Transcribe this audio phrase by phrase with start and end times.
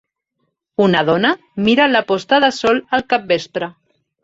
[0.85, 1.33] Una dona
[1.67, 3.73] mira la posta de sol al capvespre.